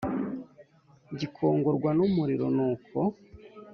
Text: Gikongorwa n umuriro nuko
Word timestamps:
Gikongorwa 1.19 1.89
n 1.97 1.99
umuriro 2.07 2.47
nuko 2.55 2.99